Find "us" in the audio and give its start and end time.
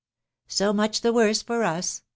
1.63-2.01